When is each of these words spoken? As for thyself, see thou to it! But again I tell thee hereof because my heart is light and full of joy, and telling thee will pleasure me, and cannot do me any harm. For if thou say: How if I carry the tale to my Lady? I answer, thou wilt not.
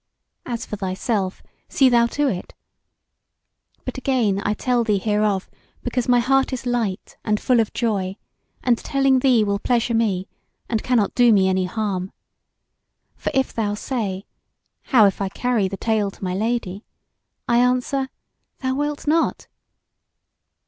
As 0.47 0.65
for 0.65 0.77
thyself, 0.77 1.43
see 1.69 1.87
thou 1.87 2.07
to 2.07 2.27
it! 2.27 2.55
But 3.85 3.99
again 3.99 4.41
I 4.43 4.55
tell 4.55 4.83
thee 4.83 4.97
hereof 4.97 5.47
because 5.83 6.07
my 6.07 6.17
heart 6.17 6.51
is 6.51 6.65
light 6.65 7.17
and 7.23 7.39
full 7.39 7.59
of 7.59 7.71
joy, 7.71 8.17
and 8.63 8.79
telling 8.79 9.19
thee 9.19 9.43
will 9.43 9.59
pleasure 9.59 9.93
me, 9.93 10.27
and 10.67 10.81
cannot 10.81 11.13
do 11.13 11.31
me 11.31 11.47
any 11.47 11.65
harm. 11.65 12.11
For 13.15 13.29
if 13.35 13.53
thou 13.53 13.75
say: 13.75 14.25
How 14.85 15.05
if 15.05 15.21
I 15.21 15.29
carry 15.29 15.67
the 15.67 15.77
tale 15.77 16.09
to 16.09 16.23
my 16.23 16.33
Lady? 16.33 16.83
I 17.47 17.59
answer, 17.59 18.09
thou 18.63 18.73
wilt 18.73 19.05
not. 19.05 19.45